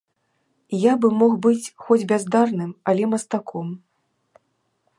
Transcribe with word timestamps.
А 0.93 0.93
бы 1.01 1.07
мог 1.19 1.33
быць 1.45 1.67
хоць 1.87 1.99
бяздарным, 2.11 2.71
але 2.93 3.03
мастаком. 3.15 3.67